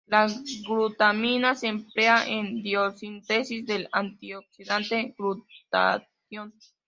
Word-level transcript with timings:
La 0.11 0.27
glutamina 0.67 1.53
se 1.53 1.67
emplea 1.67 2.27
en 2.27 2.63
biosíntesis 2.63 3.67
del 3.67 3.87
antioxidante 3.91 5.13
glutatión. 5.15 6.55